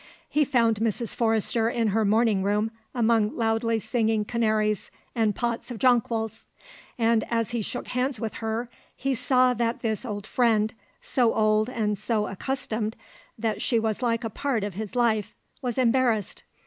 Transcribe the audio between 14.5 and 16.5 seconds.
of his life, was embarrassed.